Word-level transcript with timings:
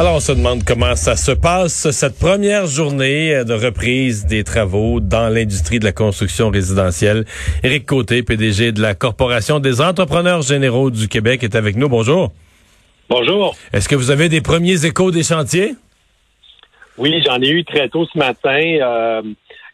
Alors, 0.00 0.14
on 0.14 0.20
se 0.20 0.32
demande 0.32 0.64
comment 0.66 0.96
ça 0.96 1.14
se 1.14 1.30
passe, 1.30 1.90
cette 1.90 2.18
première 2.18 2.64
journée 2.64 3.44
de 3.44 3.52
reprise 3.52 4.24
des 4.24 4.44
travaux 4.44 4.98
dans 4.98 5.28
l'industrie 5.28 5.78
de 5.78 5.84
la 5.84 5.92
construction 5.92 6.48
résidentielle. 6.48 7.26
Éric 7.62 7.84
Côté, 7.84 8.22
PDG 8.22 8.72
de 8.72 8.80
la 8.80 8.94
Corporation 8.94 9.60
des 9.60 9.82
entrepreneurs 9.82 10.40
généraux 10.40 10.90
du 10.90 11.06
Québec, 11.06 11.42
est 11.42 11.54
avec 11.54 11.76
nous. 11.76 11.90
Bonjour. 11.90 12.32
Bonjour. 13.10 13.54
Est-ce 13.74 13.90
que 13.90 13.94
vous 13.94 14.10
avez 14.10 14.30
des 14.30 14.40
premiers 14.40 14.86
échos 14.86 15.10
des 15.10 15.22
chantiers? 15.22 15.74
Oui, 16.96 17.22
j'en 17.26 17.38
ai 17.42 17.50
eu 17.50 17.62
très 17.66 17.90
tôt 17.90 18.06
ce 18.10 18.16
matin. 18.16 18.78
Euh, 18.80 19.20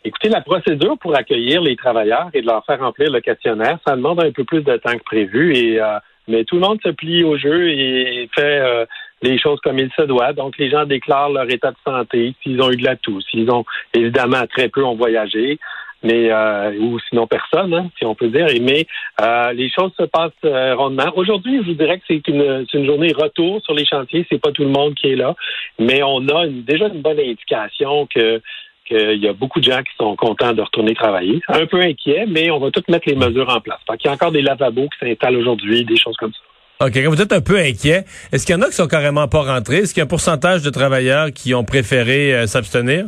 écoutez, 0.05 0.29
la 0.29 0.41
procédure 0.41 0.99
pour 0.99 1.15
accueillir 1.15 1.63
les 1.63 1.77
travailleurs 1.77 2.31
et 2.35 2.41
de 2.41 2.47
leur 2.47 2.67
faire 2.67 2.81
remplir 2.81 3.13
le 3.13 3.21
questionnaire, 3.21 3.79
ça 3.87 3.95
demande 3.95 4.19
un 4.19 4.33
peu 4.33 4.43
plus 4.43 4.63
de 4.63 4.77
temps 4.79 4.99
que 4.99 5.05
prévu. 5.05 5.57
Et 5.57 5.81
euh, 5.81 6.01
mais 6.29 6.45
tout 6.45 6.57
le 6.57 6.63
monde 6.63 6.79
se 6.85 6.91
plie 6.91 7.25
au 7.25 7.39
jeu 7.39 7.71
et 7.71 8.29
fait 8.35 8.59
euh, 8.61 8.85
les 9.29 9.39
choses 9.39 9.61
comme 9.61 9.79
il 9.79 9.91
se 9.97 10.03
doit. 10.03 10.33
Donc, 10.33 10.57
les 10.59 10.71
gens 10.71 10.85
déclarent 10.85 11.31
leur 11.31 11.51
état 11.51 11.71
de 11.71 11.77
santé, 11.85 12.35
s'ils 12.43 12.61
ont 12.61 12.71
eu 12.71 12.77
de 12.77 12.85
la 12.85 12.97
toux, 12.97 13.21
s'ils 13.21 13.51
ont, 13.51 13.65
évidemment, 13.95 14.47
très 14.47 14.69
peu 14.69 14.85
ont 14.85 14.97
voyagé, 14.97 15.59
mais 16.03 16.31
euh, 16.31 16.79
ou 16.79 16.99
sinon 17.09 17.27
personne, 17.27 17.75
hein, 17.75 17.91
si 17.99 18.05
on 18.05 18.15
peut 18.15 18.29
dire. 18.29 18.47
Mais 18.61 18.87
euh, 19.21 19.53
les 19.53 19.71
choses 19.71 19.93
se 19.99 20.05
passent 20.05 20.33
euh, 20.45 20.75
rondement. 20.75 21.11
Aujourd'hui, 21.17 21.59
je 21.63 21.71
vous 21.71 21.75
dirais 21.75 21.99
que 21.99 22.05
c'est 22.07 22.29
une, 22.29 22.67
journée 22.85 23.13
retour 23.13 23.61
sur 23.63 23.75
les 23.75 23.85
chantiers. 23.85 24.27
C'est 24.31 24.41
pas 24.41 24.53
tout 24.53 24.63
le 24.63 24.71
monde 24.71 24.95
qui 24.95 25.09
est 25.09 25.17
là, 25.17 25.35
mais 25.79 26.03
on 26.03 26.27
a 26.29 26.47
déjà 26.47 26.89
une 26.89 27.03
bonne 27.03 27.19
indication 27.19 28.07
que 28.07 28.41
qu'il 28.87 29.19
y 29.21 29.27
a 29.27 29.33
beaucoup 29.33 29.59
de 29.59 29.65
gens 29.65 29.83
qui 29.83 29.93
sont 29.99 30.15
contents 30.15 30.53
de 30.53 30.63
retourner 30.63 30.95
travailler. 30.95 31.41
Un 31.49 31.67
peu 31.67 31.81
inquiets, 31.81 32.25
mais 32.29 32.53
on 32.53 32.61
va 32.61 32.71
toutes 32.71 32.87
mettre 32.87 33.09
les 33.09 33.17
mesures 33.17 33.49
en 33.49 33.61
place. 33.61 33.81
Il 33.89 34.07
y 34.07 34.09
a 34.09 34.13
encore 34.13 34.31
des 34.31 34.43
lavabos 34.43 34.89
qui 34.91 34.99
s'installent 35.05 35.39
aujourd'hui, 35.39 35.85
des 35.85 35.97
choses 35.97 36.17
comme 36.17 36.33
ça. 36.33 36.46
OK, 36.79 36.95
vous 36.95 37.23
êtes 37.23 37.33
un 37.33 37.41
peu 37.41 37.57
inquiet, 37.57 38.05
est-ce 38.33 38.45
qu'il 38.45 38.55
y 38.55 38.59
en 38.59 38.61
a 38.61 38.67
qui 38.67 38.75
sont 38.75 38.87
carrément 38.87 39.29
pas 39.29 39.43
rentrés? 39.43 39.79
Est-ce 39.79 39.95
qu'il 39.95 40.03
y 40.03 40.03
a 40.03 40.05
un 40.05 40.09
pourcentage 40.09 40.63
de 40.63 40.69
travailleurs 40.69 41.29
qui 41.33 41.55
ont 41.55 41.65
préféré 41.65 42.35
euh, 42.35 42.47
s'abstenir? 42.47 43.07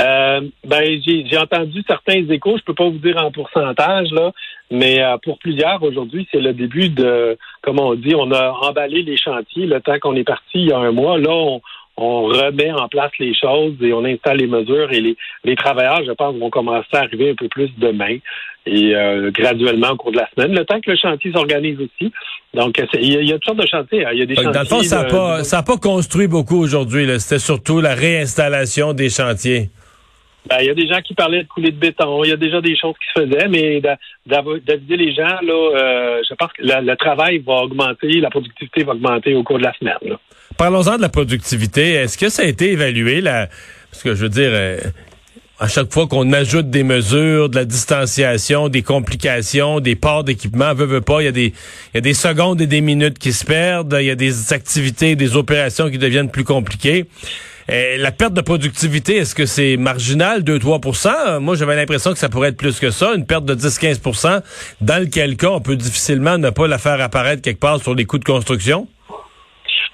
Euh, 0.00 0.40
ben, 0.64 1.00
j'ai 1.04 1.38
entendu 1.38 1.84
certains 1.86 2.26
échos, 2.28 2.56
je 2.58 2.64
peux 2.64 2.74
pas 2.74 2.88
vous 2.88 2.98
dire 2.98 3.22
en 3.22 3.30
pourcentage, 3.30 4.10
là, 4.10 4.32
mais 4.70 5.00
euh, 5.00 5.16
pour 5.22 5.38
plusieurs, 5.38 5.80
aujourd'hui, 5.82 6.26
c'est 6.32 6.40
le 6.40 6.52
début 6.52 6.88
de, 6.88 7.38
comme 7.62 7.78
on 7.78 7.94
dit, 7.94 8.14
on 8.16 8.32
a 8.32 8.50
emballé 8.62 9.02
les 9.02 9.16
chantiers 9.16 9.66
le 9.66 9.80
temps 9.80 9.98
qu'on 10.00 10.16
est 10.16 10.24
parti 10.24 10.54
il 10.54 10.68
y 10.70 10.72
a 10.72 10.78
un 10.78 10.90
mois. 10.90 11.18
Là, 11.18 11.30
on, 11.30 11.60
on 12.00 12.24
remet 12.24 12.72
en 12.72 12.88
place 12.88 13.12
les 13.18 13.34
choses 13.34 13.74
et 13.80 13.92
on 13.92 14.04
installe 14.04 14.38
les 14.38 14.46
mesures 14.46 14.90
et 14.92 15.00
les, 15.00 15.16
les 15.44 15.56
travailleurs, 15.56 16.02
je 16.04 16.12
pense, 16.12 16.34
vont 16.36 16.50
commencer 16.50 16.88
à 16.92 17.00
arriver 17.00 17.30
un 17.30 17.34
peu 17.34 17.48
plus 17.48 17.70
demain 17.78 18.16
et 18.66 18.94
euh, 18.94 19.30
graduellement 19.30 19.90
au 19.90 19.96
cours 19.96 20.12
de 20.12 20.18
la 20.18 20.28
semaine, 20.34 20.54
le 20.54 20.64
temps 20.64 20.80
que 20.80 20.90
le 20.90 20.96
chantier 20.96 21.32
s'organise 21.32 21.78
aussi. 21.78 22.12
Donc, 22.54 22.80
il 22.94 23.24
y, 23.24 23.32
a, 23.32 23.34
toutes 23.34 23.44
sortes 23.44 23.58
de 23.58 23.66
chantiers. 23.66 24.04
Hein. 24.04 24.10
Il 24.12 24.18
y 24.18 24.22
a 24.22 24.26
des 24.26 24.34
chantiers 24.34 24.52
dans 24.52 24.60
le 24.60 24.66
fond, 24.66 24.82
ça 24.82 25.56
n'a 25.56 25.62
pas, 25.62 25.76
construit 25.76 26.26
beaucoup 26.26 26.58
aujourd'hui. 26.58 27.06
C'était 27.20 27.38
surtout 27.38 27.80
la 27.80 27.94
réinstallation 27.94 28.92
des 28.92 29.08
chantiers. 29.08 29.70
Ben, 30.48 30.56
il 30.60 30.66
y 30.66 30.70
a 30.70 30.74
des 30.74 30.88
gens 30.88 31.00
qui 31.02 31.14
parlaient 31.14 31.42
de 31.42 31.48
couler 31.48 31.70
de 31.70 31.76
béton. 31.76 32.24
Il 32.24 32.30
y 32.30 32.32
a 32.32 32.36
déjà 32.36 32.60
des 32.60 32.76
choses 32.76 32.94
qui 32.94 33.06
se 33.14 33.26
faisaient, 33.26 33.48
mais 33.48 33.80
d'aviser 34.26 34.96
les 34.96 35.12
gens, 35.12 35.38
là, 35.42 35.70
euh, 35.76 36.22
je 36.28 36.34
pense 36.34 36.52
que 36.52 36.62
le 36.62 36.94
travail 36.96 37.38
va 37.38 37.62
augmenter, 37.62 38.20
la 38.20 38.30
productivité 38.30 38.82
va 38.84 38.92
augmenter 38.92 39.34
au 39.34 39.42
cours 39.42 39.58
de 39.58 39.64
la 39.64 39.74
semaine. 39.74 40.16
Parlons-en 40.60 40.98
de 40.98 41.00
la 41.00 41.08
productivité. 41.08 41.92
Est-ce 41.92 42.18
que 42.18 42.28
ça 42.28 42.42
a 42.42 42.44
été 42.44 42.72
évalué, 42.72 43.22
là? 43.22 43.48
Parce 43.90 44.02
que 44.02 44.14
je 44.14 44.20
veux 44.20 44.28
dire, 44.28 44.50
euh, 44.52 44.78
à 45.58 45.68
chaque 45.68 45.90
fois 45.90 46.06
qu'on 46.06 46.34
ajoute 46.34 46.68
des 46.68 46.82
mesures, 46.82 47.48
de 47.48 47.56
la 47.56 47.64
distanciation, 47.64 48.68
des 48.68 48.82
complications, 48.82 49.80
des 49.80 49.96
ports 49.96 50.22
d'équipement, 50.22 50.74
veut, 50.74 50.84
veut 50.84 51.00
pas, 51.00 51.22
il 51.22 51.24
y, 51.24 51.28
a 51.28 51.32
des, 51.32 51.54
y 51.94 51.96
a 51.96 52.02
des 52.02 52.12
secondes 52.12 52.60
et 52.60 52.66
des 52.66 52.82
minutes 52.82 53.18
qui 53.18 53.32
se 53.32 53.46
perdent, 53.46 53.96
il 54.00 54.04
y 54.04 54.10
a 54.10 54.14
des 54.14 54.52
activités, 54.52 55.16
des 55.16 55.34
opérations 55.34 55.88
qui 55.88 55.96
deviennent 55.96 56.30
plus 56.30 56.44
compliquées. 56.44 57.06
Euh, 57.70 57.96
la 57.96 58.12
perte 58.12 58.34
de 58.34 58.42
productivité, 58.42 59.16
est-ce 59.16 59.34
que 59.34 59.46
c'est 59.46 59.78
marginal, 59.78 60.42
2-3% 60.42 61.38
Moi, 61.38 61.54
j'avais 61.54 61.74
l'impression 61.74 62.12
que 62.12 62.18
ça 62.18 62.28
pourrait 62.28 62.50
être 62.50 62.58
plus 62.58 62.78
que 62.78 62.90
ça, 62.90 63.14
une 63.14 63.24
perte 63.24 63.46
de 63.46 63.54
10-15% 63.54 64.42
dans 64.82 65.02
lequel 65.02 65.38
cas, 65.38 65.52
on 65.52 65.62
peut 65.62 65.76
difficilement 65.76 66.36
ne 66.36 66.50
pas 66.50 66.68
la 66.68 66.76
faire 66.76 67.00
apparaître 67.00 67.40
quelque 67.40 67.60
part 67.60 67.80
sur 67.80 67.94
les 67.94 68.04
coûts 68.04 68.18
de 68.18 68.24
construction. 68.24 68.88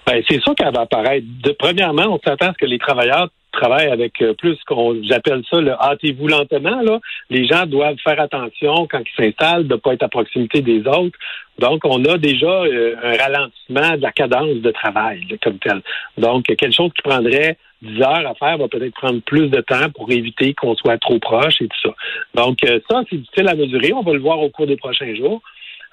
Ben, 0.07 0.23
c'est 0.29 0.41
sûr 0.41 0.55
qu'elle 0.55 0.73
va 0.73 0.83
apparaître. 0.83 1.27
De, 1.43 1.51
premièrement, 1.51 2.05
on 2.09 2.21
s'attend 2.25 2.51
à 2.51 2.53
ce 2.53 2.59
que 2.59 2.67
les 2.67 2.79
travailleurs 2.79 3.29
travaillent 3.53 3.91
avec 3.91 4.21
euh, 4.23 4.35
plus 4.35 4.57
qu'on 4.67 5.03
j'appelle 5.03 5.43
ça 5.51 5.61
le 5.61 5.73
hâtez-vous 5.73 6.29
lentement. 6.29 6.81
Là. 6.83 7.01
Les 7.31 7.47
gens 7.47 7.67
doivent 7.67 7.97
faire 8.05 8.21
attention 8.21 8.87
quand 8.87 9.01
ils 9.01 9.25
s'installent 9.25 9.67
de 9.67 9.75
ne 9.75 9.81
pas 9.81 9.95
être 9.95 10.03
à 10.03 10.09
proximité 10.09 10.61
des 10.61 10.87
autres. 10.87 11.19
Donc, 11.59 11.85
on 11.85 12.05
a 12.05 12.19
déjà 12.19 12.47
euh, 12.47 12.95
un 13.03 13.17
ralentissement 13.17 13.97
de 13.97 14.03
la 14.03 14.13
cadence 14.13 14.57
de 14.57 14.71
travail 14.71 15.23
comme 15.43 15.59
tel. 15.59 15.81
Donc, 16.19 16.45
quelque 16.45 16.71
chose 16.71 16.91
qui 16.95 17.03
prendrait 17.03 17.57
10 17.83 18.01
heures 18.03 18.27
à 18.27 18.35
faire 18.35 18.59
va 18.59 18.69
peut-être 18.69 18.95
prendre 18.95 19.21
plus 19.23 19.49
de 19.49 19.61
temps 19.61 19.91
pour 19.95 20.11
éviter 20.11 20.55
qu'on 20.55 20.75
soit 20.77 20.99
trop 20.99 21.19
proche 21.19 21.61
et 21.61 21.69
tout 21.69 21.81
ça. 21.83 21.95
Donc, 22.35 22.63
euh, 22.65 22.79
ça, 22.91 23.03
c'est 23.11 23.17
difficile 23.17 23.49
à 23.49 23.55
mesurer. 23.55 23.93
On 23.93 24.03
va 24.03 24.13
le 24.13 24.21
voir 24.21 24.39
au 24.41 24.51
cours 24.51 24.67
des 24.67 24.77
prochains 24.77 25.15
jours. 25.15 25.43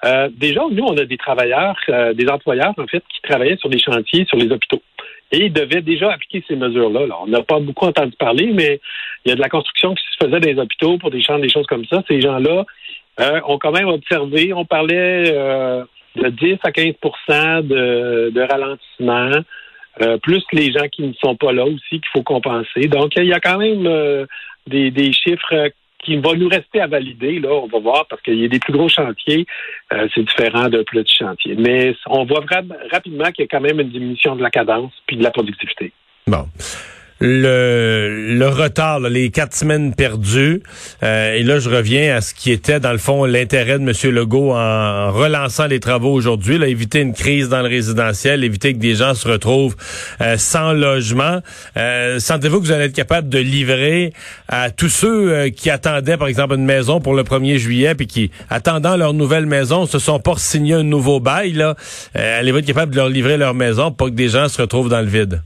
Euh, 0.04 0.28
déjà, 0.32 0.62
nous, 0.70 0.84
on 0.84 0.96
a 0.96 1.04
des 1.04 1.16
travailleurs, 1.16 1.76
euh, 1.88 2.12
des 2.12 2.28
employeurs, 2.28 2.74
en 2.76 2.86
fait, 2.86 3.02
qui 3.08 3.22
travaillaient 3.22 3.56
sur 3.56 3.70
des 3.70 3.78
chantiers, 3.78 4.26
sur 4.26 4.36
les 4.36 4.50
hôpitaux. 4.50 4.82
Et 5.32 5.46
ils 5.46 5.52
devaient 5.52 5.80
déjà 5.80 6.12
appliquer 6.12 6.44
ces 6.46 6.56
mesures-là. 6.56 7.06
On 7.22 7.26
n'a 7.26 7.42
pas 7.42 7.58
beaucoup 7.58 7.86
entendu 7.86 8.14
parler, 8.18 8.50
mais 8.52 8.80
il 9.24 9.30
y 9.30 9.32
a 9.32 9.36
de 9.36 9.40
la 9.40 9.48
construction 9.48 9.94
qui 9.94 10.04
se 10.12 10.24
faisait 10.24 10.40
dans 10.40 10.48
les 10.48 10.58
hôpitaux 10.58 10.98
pour 10.98 11.10
des 11.10 11.22
champs, 11.22 11.38
des 11.38 11.48
choses 11.48 11.66
comme 11.66 11.86
ça. 11.86 12.02
Ces 12.06 12.20
gens-là 12.20 12.64
euh, 13.20 13.40
ont 13.46 13.58
quand 13.58 13.72
même 13.72 13.88
observé, 13.88 14.52
on 14.52 14.64
parlait 14.64 15.30
de 16.16 16.28
10 16.28 16.58
à 16.62 16.70
15 16.70 16.94
de, 17.62 18.30
de 18.30 18.40
ralentissement, 18.40 19.30
plus 20.22 20.44
les 20.52 20.72
gens 20.72 20.88
qui 20.88 21.02
ne 21.02 21.12
sont 21.14 21.36
pas 21.36 21.52
là 21.52 21.64
aussi 21.64 21.80
qu'il 21.88 22.08
faut 22.12 22.22
compenser. 22.22 22.88
Donc, 22.88 23.12
il 23.16 23.24
y 23.24 23.32
a 23.32 23.40
quand 23.40 23.58
même 23.58 24.26
des 24.66 25.12
chiffres 25.12 25.72
qui 26.04 26.16
va 26.16 26.34
nous 26.34 26.48
rester 26.48 26.80
à 26.80 26.86
valider. 26.86 27.40
Là, 27.40 27.52
on 27.52 27.66
va 27.66 27.78
voir 27.78 28.06
parce 28.08 28.22
qu'il 28.22 28.38
y 28.38 28.44
a 28.44 28.48
des 28.48 28.58
plus 28.58 28.72
gros 28.72 28.88
chantiers, 28.88 29.46
euh, 29.92 30.08
c'est 30.14 30.22
différent 30.22 30.68
de 30.68 30.82
plus 30.82 31.02
petits 31.02 31.16
chantiers. 31.16 31.56
Mais 31.58 31.94
on 32.06 32.24
voit 32.24 32.44
rapidement 32.90 33.30
qu'il 33.32 33.44
y 33.44 33.46
a 33.46 33.48
quand 33.48 33.60
même 33.60 33.80
une 33.80 33.90
diminution 33.90 34.36
de 34.36 34.42
la 34.42 34.50
cadence 34.50 34.92
puis 35.06 35.16
de 35.16 35.22
la 35.22 35.30
productivité. 35.30 35.92
Bon 36.26 36.46
le, 37.20 38.48
retard, 38.48 39.00
les 39.00 39.30
quatre 39.30 39.54
semaines 39.54 39.94
perdues. 39.94 40.62
Euh, 41.02 41.34
et 41.34 41.42
là, 41.42 41.58
je 41.58 41.70
reviens 41.70 42.16
à 42.16 42.20
ce 42.20 42.34
qui 42.34 42.50
était, 42.50 42.80
dans 42.80 42.92
le 42.92 42.98
fond, 42.98 43.24
l'intérêt 43.24 43.78
de 43.78 43.84
M. 43.84 44.14
Legault 44.14 44.52
en 44.52 45.12
relançant 45.12 45.66
les 45.66 45.80
travaux 45.80 46.12
aujourd'hui, 46.12 46.58
là, 46.58 46.66
éviter 46.66 47.00
une 47.00 47.14
crise 47.14 47.48
dans 47.48 47.62
le 47.62 47.68
résidentiel, 47.68 48.44
éviter 48.44 48.72
que 48.72 48.78
des 48.78 48.94
gens 48.94 49.14
se 49.14 49.28
retrouvent 49.28 49.76
euh, 50.20 50.36
sans 50.36 50.72
logement. 50.72 51.40
Euh, 51.76 52.18
Sentez-vous 52.18 52.60
que 52.60 52.66
vous 52.66 52.72
allez 52.72 52.86
être 52.86 52.94
capable 52.94 53.28
de 53.28 53.38
livrer 53.38 54.12
à 54.48 54.70
tous 54.70 54.88
ceux 54.88 55.48
qui 55.48 55.70
attendaient, 55.70 56.16
par 56.16 56.28
exemple, 56.28 56.54
une 56.54 56.64
maison 56.64 57.00
pour 57.00 57.14
le 57.14 57.22
1er 57.22 57.58
juillet, 57.58 57.94
puis 57.94 58.06
qui, 58.06 58.30
attendant 58.50 58.96
leur 58.96 59.14
nouvelle 59.14 59.46
maison, 59.46 59.86
se 59.86 59.98
sont 59.98 60.18
pas 60.18 60.34
signé 60.36 60.74
un 60.74 60.82
nouveau 60.82 61.20
bail, 61.20 61.52
là, 61.52 61.76
allez-vous 62.14 62.58
être 62.58 62.66
capable 62.66 62.92
de 62.92 62.96
leur 62.96 63.08
livrer 63.08 63.36
leur 63.36 63.54
maison 63.54 63.92
pour 63.92 64.08
que 64.08 64.14
des 64.14 64.28
gens 64.28 64.48
se 64.48 64.60
retrouvent 64.60 64.88
dans 64.88 65.00
le 65.00 65.06
vide? 65.06 65.42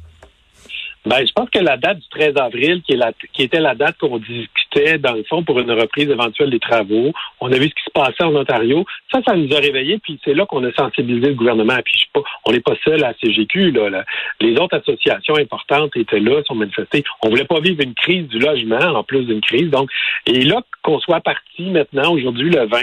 Ben, 1.09 1.27
je 1.27 1.33
pense 1.33 1.49
que 1.49 1.59
la 1.59 1.79
date 1.79 2.01
du 2.01 2.09
13 2.11 2.37
avril, 2.37 2.83
qui, 2.83 2.93
est 2.93 2.97
la, 2.97 3.13
qui 3.33 3.43
était 3.43 3.61
la 3.61 3.75
date 3.75 3.97
qu'on 3.97 4.19
discutait, 4.19 4.99
dans 4.99 5.15
le 5.15 5.23
fond, 5.23 5.43
pour 5.43 5.59
une 5.59 5.71
reprise 5.71 6.11
éventuelle 6.11 6.51
des 6.51 6.59
travaux, 6.59 7.15
on 7.41 7.51
a 7.51 7.57
vu 7.57 7.71
ce 7.71 7.75
qui 7.75 7.85
se 7.87 7.91
passait 7.95 8.25
en 8.25 8.37
Ontario. 8.37 8.85
Ça, 9.11 9.21
ça 9.27 9.35
nous 9.35 9.51
a 9.57 9.59
réveillés, 9.59 9.99
puis 10.01 10.21
c'est 10.23 10.35
là 10.35 10.45
qu'on 10.45 10.63
a 10.65 10.73
sensibilisé 10.75 11.29
le 11.29 11.35
gouvernement. 11.35 11.79
Puis 11.83 11.95
je 12.15 12.21
on 12.45 12.53
n'est 12.53 12.61
pas 12.61 12.75
seul 12.85 13.03
à 13.05 13.15
CGQ. 13.23 13.71
Là, 13.71 14.05
Les 14.43 14.59
autres 14.59 14.77
associations 14.77 15.37
importantes 15.37 15.97
étaient 15.97 16.21
là, 16.21 16.43
sont 16.45 16.55
manifestées. 16.55 17.05
On 17.23 17.31
voulait 17.31 17.47
pas 17.47 17.61
vivre 17.61 17.83
une 17.83 17.95
crise 17.95 18.29
du 18.29 18.39
logement, 18.39 18.77
en 18.77 19.03
plus 19.03 19.25
d'une 19.25 19.41
crise. 19.41 19.71
Donc, 19.71 19.89
et 20.27 20.45
là, 20.45 20.61
qu'on 20.83 21.01
soit 21.01 21.23
parti 21.23 21.71
maintenant, 21.71 22.13
aujourd'hui, 22.13 22.51
le 22.51 22.67
20, 22.67 22.81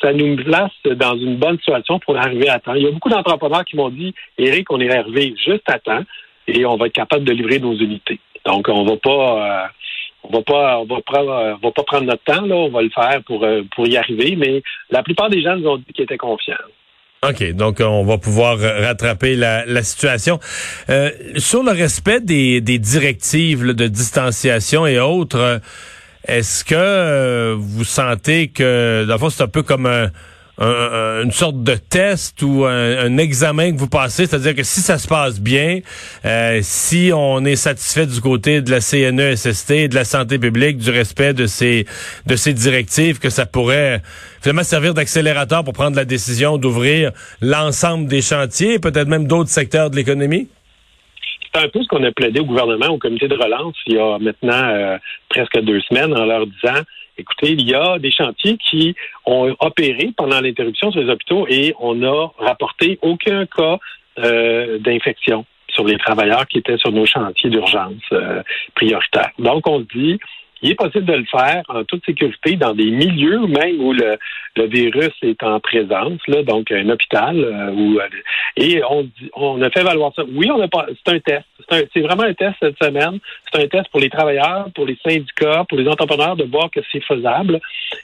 ça 0.00 0.14
nous 0.14 0.36
place 0.36 0.72
dans 0.86 1.18
une 1.18 1.36
bonne 1.36 1.58
situation 1.58 1.98
pour 1.98 2.16
arriver 2.16 2.48
à 2.48 2.60
temps. 2.60 2.72
Il 2.72 2.84
y 2.84 2.86
a 2.86 2.92
beaucoup 2.92 3.10
d'entrepreneurs 3.10 3.66
qui 3.66 3.76
m'ont 3.76 3.90
dit, 3.90 4.14
Eric, 4.38 4.72
on 4.72 4.80
est 4.80 4.90
arrivé 4.90 5.34
juste 5.44 5.68
à 5.68 5.78
temps 5.78 6.04
et 6.48 6.64
on 6.64 6.76
va 6.76 6.86
être 6.86 6.92
capable 6.92 7.24
de 7.24 7.32
livrer 7.32 7.60
nos 7.60 7.76
unités. 7.76 8.18
Donc, 8.44 8.68
on 8.68 8.84
va 8.84 8.96
pas, 8.96 9.64
euh, 9.64 9.66
on 10.24 10.36
va 10.36 10.42
pas, 10.42 10.78
on 10.78 10.86
va 10.86 11.00
prendre, 11.02 11.58
on 11.62 11.66
va 11.66 11.72
pas 11.72 11.82
prendre 11.84 12.06
notre 12.06 12.24
temps 12.24 12.40
là. 12.40 12.54
On 12.54 12.70
va 12.70 12.82
le 12.82 12.90
faire 12.90 13.22
pour 13.26 13.44
euh, 13.44 13.62
pour 13.74 13.86
y 13.86 13.96
arriver. 13.96 14.36
Mais 14.36 14.62
la 14.90 15.02
plupart 15.02 15.28
des 15.28 15.42
gens 15.42 15.56
nous 15.56 15.68
ont 15.68 15.76
dit 15.76 15.92
qu'ils 15.94 16.04
étaient 16.04 16.16
confiants. 16.16 16.54
OK, 17.28 17.52
donc 17.52 17.80
on 17.80 18.04
va 18.04 18.16
pouvoir 18.16 18.58
rattraper 18.58 19.34
la, 19.34 19.66
la 19.66 19.82
situation. 19.82 20.38
Euh, 20.88 21.10
sur 21.36 21.64
le 21.64 21.72
respect 21.72 22.20
des, 22.20 22.60
des 22.60 22.78
directives 22.78 23.74
de 23.74 23.88
distanciation 23.88 24.86
et 24.86 25.00
autres, 25.00 25.60
est-ce 26.28 26.64
que 26.64 27.54
vous 27.58 27.82
sentez 27.82 28.48
que, 28.48 29.04
dans 29.08 29.30
c'est 29.30 29.42
un 29.42 29.48
peu 29.48 29.64
comme 29.64 29.86
un 29.86 30.10
une 30.60 31.30
sorte 31.30 31.62
de 31.62 31.74
test 31.74 32.42
ou 32.42 32.64
un, 32.64 33.16
examen 33.18 33.72
que 33.72 33.78
vous 33.78 33.88
passez, 33.88 34.26
c'est-à-dire 34.26 34.54
que 34.54 34.62
si 34.62 34.80
ça 34.80 34.98
se 34.98 35.06
passe 35.06 35.40
bien, 35.40 35.80
euh, 36.24 36.58
si 36.62 37.10
on 37.14 37.44
est 37.44 37.56
satisfait 37.56 38.06
du 38.06 38.20
côté 38.20 38.60
de 38.60 38.70
la 38.70 38.80
CNESST, 38.80 39.88
de 39.88 39.94
la 39.94 40.04
santé 40.04 40.38
publique, 40.38 40.78
du 40.78 40.90
respect 40.90 41.32
de 41.32 41.46
ces 41.46 41.86
de 42.26 42.36
ces 42.36 42.52
directives, 42.52 43.18
que 43.18 43.30
ça 43.30 43.46
pourrait 43.46 44.02
finalement 44.40 44.62
servir 44.62 44.94
d'accélérateur 44.94 45.64
pour 45.64 45.72
prendre 45.72 45.96
la 45.96 46.04
décision 46.04 46.58
d'ouvrir 46.58 47.12
l'ensemble 47.40 48.06
des 48.06 48.22
chantiers, 48.22 48.78
peut-être 48.78 49.08
même 49.08 49.26
d'autres 49.26 49.50
secteurs 49.50 49.90
de 49.90 49.96
l'économie? 49.96 50.48
c'est 51.52 51.64
un 51.64 51.68
peu 51.68 51.82
ce 51.82 51.88
qu'on 51.88 52.04
a 52.04 52.12
plaidé 52.12 52.40
au 52.40 52.44
gouvernement, 52.44 52.88
au 52.88 52.98
comité 52.98 53.28
de 53.28 53.34
relance, 53.34 53.74
il 53.86 53.94
y 53.94 53.98
a 53.98 54.18
maintenant 54.18 54.68
euh, 54.68 54.98
presque 55.28 55.58
deux 55.60 55.80
semaines, 55.80 56.14
en 56.16 56.24
leur 56.24 56.46
disant, 56.46 56.82
écoutez, 57.18 57.52
il 57.52 57.68
y 57.68 57.74
a 57.74 57.98
des 57.98 58.10
chantiers 58.10 58.56
qui 58.56 58.94
ont 59.26 59.54
opéré 59.60 60.12
pendant 60.16 60.40
l'interruption 60.40 60.90
sur 60.90 61.00
les 61.00 61.10
hôpitaux 61.10 61.46
et 61.48 61.74
on 61.80 61.94
n'a 61.94 62.30
rapporté 62.38 62.98
aucun 63.02 63.46
cas 63.46 63.78
euh, 64.18 64.78
d'infection 64.78 65.44
sur 65.68 65.84
les 65.84 65.98
travailleurs 65.98 66.46
qui 66.46 66.58
étaient 66.58 66.78
sur 66.78 66.92
nos 66.92 67.06
chantiers 67.06 67.50
d'urgence 67.50 67.94
euh, 68.12 68.42
prioritaires. 68.74 69.30
Donc, 69.38 69.68
on 69.68 69.80
se 69.80 69.98
dit, 69.98 70.18
il 70.62 70.72
est 70.72 70.74
possible 70.74 71.04
de 71.04 71.14
le 71.14 71.24
faire 71.24 71.62
en 71.68 71.84
toute 71.84 72.04
sécurité 72.04 72.56
dans 72.56 72.74
des 72.74 72.90
milieux 72.90 73.46
même 73.46 73.80
où 73.80 73.92
le, 73.92 74.18
virus 74.66 75.12
est 75.22 75.40
en 75.44 75.60
présence, 75.60 76.20
là, 76.26 76.42
donc 76.42 76.72
un 76.72 76.88
hôpital. 76.88 77.38
Euh, 77.38 77.70
euh, 77.70 78.08
et 78.56 78.82
on, 78.90 79.08
on 79.34 79.62
a 79.62 79.70
fait 79.70 79.84
valoir 79.84 80.12
ça. 80.16 80.24
Oui, 80.32 80.50
on 80.50 80.60
a 80.60 80.68
pas. 80.68 80.86
C'est 80.88 81.14
un 81.14 81.20
test. 81.20 81.44
C'est 81.70 82.00
vraiment 82.00 82.24
un 82.24 82.34
test 82.34 82.56
cette 82.60 82.82
semaine. 82.82 83.18
C'est 83.52 83.62
un 83.62 83.68
test 83.68 83.88
pour 83.90 84.00
les 84.00 84.10
travailleurs, 84.10 84.68
pour 84.74 84.84
les 84.84 84.98
syndicats, 85.06 85.64
pour 85.68 85.78
les 85.78 85.88
entrepreneurs 85.88 86.36
de 86.36 86.44
voir 86.44 86.70
que 86.70 86.80
c'est 86.90 87.04
faisable. 87.04 87.60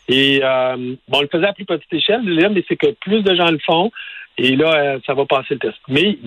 Et 0.08 0.40
euh, 0.42 0.76
bon, 1.08 1.18
on 1.18 1.22
le 1.22 1.28
faisait 1.28 1.46
à 1.46 1.52
plus 1.52 1.64
petite 1.64 1.92
échelle, 1.92 2.22
mais 2.22 2.64
c'est 2.68 2.76
que 2.76 2.92
plus 3.00 3.22
de 3.22 3.34
gens 3.34 3.50
le 3.50 3.58
font. 3.58 3.90
Et 4.36 4.56
là, 4.56 4.74
euh, 4.74 4.98
ça 5.06 5.14
va 5.14 5.26
passer 5.26 5.54
le 5.54 5.58
test. 5.58 5.78
Mais 5.88 6.18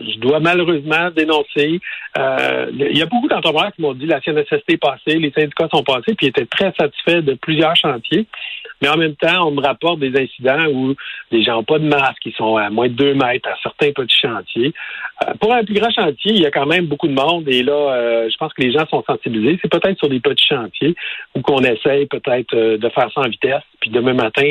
je 0.00 0.18
dois 0.18 0.40
malheureusement 0.40 1.10
dénoncer. 1.16 1.80
Euh, 2.18 2.70
il 2.72 2.96
y 2.96 3.02
a 3.02 3.06
beaucoup 3.06 3.28
d'entrepreneurs 3.28 3.72
qui 3.72 3.82
m'ont 3.82 3.94
dit 3.94 4.04
la 4.04 4.20
CNSST 4.20 4.64
est 4.68 4.76
passée, 4.76 5.18
les 5.18 5.32
syndicats 5.32 5.68
sont 5.72 5.82
passés, 5.82 6.14
puis 6.14 6.26
ils 6.26 6.28
étaient 6.28 6.46
très 6.46 6.72
satisfaits 6.78 7.22
de 7.22 7.34
plusieurs 7.34 7.74
chantiers. 7.76 8.26
Mais 8.82 8.90
en 8.90 8.98
même 8.98 9.16
temps, 9.16 9.48
on 9.48 9.52
me 9.52 9.62
rapporte 9.62 10.00
des 10.00 10.12
incidents 10.20 10.66
où 10.70 10.94
les 11.30 11.42
gens 11.42 11.54
n'ont 11.54 11.64
pas 11.64 11.78
de 11.78 11.86
masque, 11.86 12.26
ils 12.26 12.34
sont 12.34 12.58
à 12.58 12.68
moins 12.68 12.88
de 12.88 12.92
deux 12.92 13.14
mètres 13.14 13.48
à 13.48 13.54
certains 13.62 13.90
petits 13.92 14.18
chantiers. 14.20 14.74
Euh, 15.26 15.32
pour 15.40 15.54
un 15.54 15.64
plus 15.64 15.74
grand 15.74 15.90
chantier, 15.90 16.32
il 16.32 16.42
y 16.42 16.46
a 16.46 16.50
quand 16.50 16.66
même 16.66 16.84
beaucoup 16.84 17.08
de 17.08 17.14
monde. 17.14 17.48
Et 17.48 17.62
là, 17.62 18.28
je 18.28 18.36
pense 18.36 18.52
que 18.52 18.60
les 18.60 18.72
gens 18.72 18.86
sont 18.88 19.02
sensibilisés. 19.06 19.58
C'est 19.62 19.70
peut-être 19.70 19.98
sur 19.98 20.10
des 20.10 20.20
petits 20.20 20.46
chantiers 20.46 20.94
où 21.34 21.40
qu'on 21.40 21.60
essaye 21.60 22.04
peut-être 22.04 22.54
de 22.54 22.88
faire 22.90 23.10
ça 23.14 23.22
en 23.22 23.28
vitesse. 23.28 23.62
Puis 23.80 23.88
demain 23.88 24.12
matin, 24.12 24.42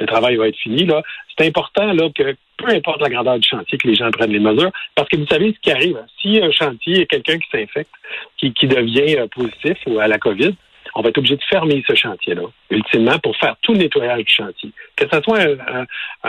le 0.00 0.06
travail 0.06 0.36
va 0.36 0.48
être 0.48 0.58
fini. 0.58 0.84
Là, 0.84 1.02
c'est 1.38 1.46
important 1.46 1.92
là 1.92 2.10
que 2.14 2.36
peu 2.62 2.72
importe 2.72 3.00
la 3.02 3.08
grandeur 3.08 3.38
du 3.38 3.48
chantier, 3.48 3.78
que 3.78 3.88
les 3.88 3.94
gens 3.94 4.10
prennent 4.10 4.32
les 4.32 4.38
mesures. 4.38 4.70
Parce 4.94 5.08
que 5.08 5.16
vous 5.16 5.26
savez 5.26 5.52
ce 5.52 5.60
qui 5.60 5.70
arrive. 5.70 5.96
Hein. 5.96 6.06
Si 6.20 6.40
un 6.40 6.50
chantier, 6.50 7.02
a 7.02 7.06
quelqu'un 7.06 7.38
qui 7.38 7.48
s'infecte, 7.50 7.90
qui, 8.38 8.66
devient 8.66 9.16
euh, 9.18 9.26
positif 9.28 9.76
ou 9.86 9.98
à 9.98 10.08
la 10.08 10.18
COVID, 10.18 10.54
on 10.94 11.02
va 11.02 11.08
être 11.08 11.18
obligé 11.18 11.36
de 11.36 11.42
fermer 11.48 11.82
ce 11.86 11.94
chantier-là, 11.94 12.42
ultimement, 12.70 13.18
pour 13.18 13.36
faire 13.36 13.56
tout 13.62 13.72
le 13.72 13.78
nettoyage 13.78 14.24
du 14.24 14.32
chantier. 14.32 14.70
Que 14.94 15.06
ce 15.10 15.20
soit 15.22 15.40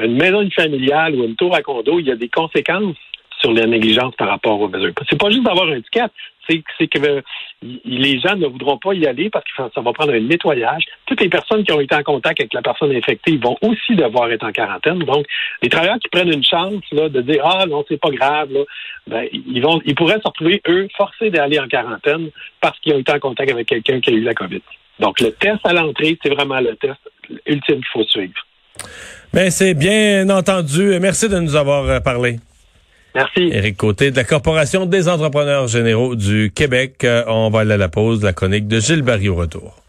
une 0.02 0.18
maison 0.18 0.48
familiale 0.52 1.16
ou 1.16 1.26
une 1.26 1.36
tour 1.36 1.54
à 1.54 1.62
condo, 1.62 2.00
il 2.00 2.08
y 2.08 2.12
a 2.12 2.16
des 2.16 2.30
conséquences 2.30 2.96
sur 3.44 3.54
la 3.54 3.66
négligence 3.66 4.16
par 4.16 4.30
rapport 4.30 4.60
aux 4.60 4.70
mesures. 4.70 4.94
C'est 5.10 5.20
pas 5.20 5.30
juste 5.30 5.44
d'avoir 5.44 5.68
un 5.68 5.82
ticket, 5.82 6.08
c'est 6.48 6.88
que 6.88 7.24
les 7.62 8.20
gens 8.20 8.36
ne 8.36 8.48
voudront 8.48 8.78
pas 8.78 8.94
y 8.94 9.06
aller 9.06 9.30
parce 9.30 9.46
que 9.46 9.64
ça 9.74 9.82
va 9.82 9.94
prendre 9.94 10.14
un 10.14 10.20
nettoyage. 10.20 10.84
Toutes 11.06 11.22
les 11.22 11.30
personnes 11.30 11.64
qui 11.64 11.72
ont 11.72 11.80
été 11.80 11.96
en 11.96 12.04
contact 12.04 12.40
avec 12.40 12.54
la 12.54 12.62
personne 12.62 12.96
infectée 12.96 13.38
vont 13.38 13.58
aussi 13.62 13.96
devoir 13.96 14.32
être 14.32 14.46
en 14.46 14.52
quarantaine. 14.52 15.00
Donc, 15.00 15.26
les 15.62 15.70
travailleurs 15.70 16.00
qui 16.00 16.10
prennent 16.10 16.32
une 16.32 16.44
chance 16.44 16.82
là, 16.92 17.10
de 17.10 17.22
dire 17.22 17.42
ah 17.46 17.66
non 17.66 17.84
c'est 17.88 18.00
pas 18.00 18.12
grave, 18.12 18.50
ben, 19.08 19.28
ils 19.32 19.62
vont, 19.62 19.82
ils 19.86 19.96
pourraient 19.96 20.20
se 20.22 20.28
retrouver 20.28 20.62
eux 20.68 20.88
forcés 20.98 21.30
d'aller 21.30 21.60
en 21.60 21.68
quarantaine 21.68 22.30
parce 22.62 22.78
qu'ils 22.80 22.94
ont 22.94 23.00
été 23.00 23.12
en 23.12 23.20
contact 23.20 23.52
avec 23.52 23.68
quelqu'un 23.68 24.00
qui 24.00 24.10
a 24.10 24.14
eu 24.14 24.22
la 24.22 24.34
COVID. 24.34 24.62
Donc, 25.00 25.20
le 25.22 25.32
test 25.32 25.60
à 25.64 25.74
l'entrée, 25.74 26.18
c'est 26.22 26.34
vraiment 26.34 26.60
le 26.60 26.76
test 26.76 27.00
ultime 27.46 27.78
qu'il 27.78 27.86
faut 27.92 28.04
suivre. 28.04 28.34
Ben, 29.34 29.50
c'est 29.50 29.74
bien 29.74 30.30
entendu. 30.30 31.00
Merci 31.00 31.30
de 31.30 31.40
nous 31.40 31.56
avoir 31.56 31.86
euh, 31.86 32.00
parlé. 32.00 32.38
Merci. 33.16 33.42
Éric 33.52 33.78
Côté 33.78 34.12
de 34.12 34.16
la 34.16 34.24
Corporation 34.24 34.86
des 34.86 35.08
entrepreneurs 35.08 35.68
généraux 35.68 36.16
du 36.16 36.52
Québec. 36.54 37.04
Euh, 37.04 37.24
on 37.28 37.50
va 37.50 37.62
aller 37.62 37.74
à 37.74 37.78
la 37.78 37.90
pause, 37.90 38.24
la 38.24 38.34
chronique 38.34 38.68
de 38.68 38.80
Gilles 38.80 39.04
Barry 39.04 39.30
au 39.30 39.36
retour. 39.36 39.83